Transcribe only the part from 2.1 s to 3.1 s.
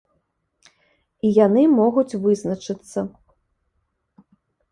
вызначыцца.